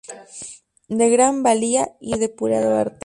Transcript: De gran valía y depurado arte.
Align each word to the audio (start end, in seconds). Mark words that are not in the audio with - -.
De 0.87 1.09
gran 1.11 1.43
valía 1.43 1.95
y 1.99 2.17
depurado 2.17 2.75
arte. 2.75 2.99